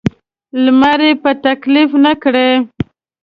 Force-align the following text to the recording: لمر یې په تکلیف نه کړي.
لمر 0.63 0.99
یې 1.07 1.13
په 1.23 1.31
تکلیف 1.45 1.89
نه 2.03 2.13
کړي. 2.23 2.49